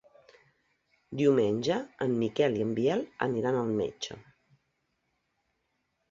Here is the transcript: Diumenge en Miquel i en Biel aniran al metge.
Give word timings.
Diumenge 1.19 1.75
en 2.05 2.15
Miquel 2.21 2.57
i 2.59 2.63
en 2.65 2.71
Biel 2.79 3.03
aniran 3.25 3.59
al 3.59 3.69
metge. 3.81 4.17